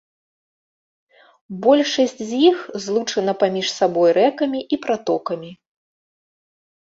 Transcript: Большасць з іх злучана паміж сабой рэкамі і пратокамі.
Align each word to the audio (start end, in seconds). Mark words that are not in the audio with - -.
Большасць 1.65 2.21
з 2.29 2.39
іх 2.49 2.57
злучана 2.85 3.33
паміж 3.43 3.67
сабой 3.79 4.09
рэкамі 4.19 4.59
і 4.77 4.79
пратокамі. 4.87 5.51